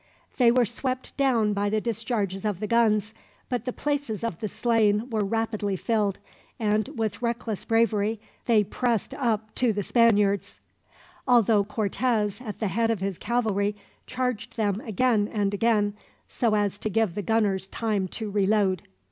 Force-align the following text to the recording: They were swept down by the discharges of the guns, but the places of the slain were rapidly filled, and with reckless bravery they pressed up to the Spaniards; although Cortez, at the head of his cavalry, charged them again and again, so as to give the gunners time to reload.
They 0.37 0.49
were 0.49 0.65
swept 0.65 1.15
down 1.15 1.53
by 1.53 1.69
the 1.69 1.79
discharges 1.79 2.43
of 2.43 2.59
the 2.59 2.65
guns, 2.65 3.13
but 3.49 3.65
the 3.65 3.71
places 3.71 4.23
of 4.23 4.39
the 4.39 4.47
slain 4.47 5.07
were 5.11 5.23
rapidly 5.23 5.75
filled, 5.75 6.17
and 6.59 6.87
with 6.97 7.21
reckless 7.21 7.65
bravery 7.65 8.19
they 8.47 8.63
pressed 8.63 9.13
up 9.13 9.53
to 9.53 9.71
the 9.71 9.83
Spaniards; 9.83 10.59
although 11.27 11.63
Cortez, 11.63 12.41
at 12.43 12.57
the 12.57 12.69
head 12.69 12.89
of 12.89 12.99
his 12.99 13.19
cavalry, 13.19 13.75
charged 14.07 14.57
them 14.57 14.81
again 14.87 15.29
and 15.31 15.53
again, 15.53 15.93
so 16.27 16.55
as 16.55 16.79
to 16.79 16.89
give 16.89 17.13
the 17.13 17.21
gunners 17.21 17.67
time 17.67 18.07
to 18.07 18.31
reload. 18.31 18.81